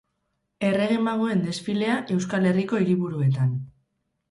[0.69, 3.57] Errege magoen desfilea Euskal Herriko hiriburuetan.